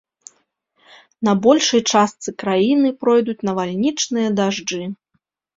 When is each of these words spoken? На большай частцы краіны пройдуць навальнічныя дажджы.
На 1.27 1.31
большай 1.43 1.81
частцы 1.93 2.29
краіны 2.45 2.87
пройдуць 3.05 3.45
навальнічныя 3.51 4.29
дажджы. 4.41 4.83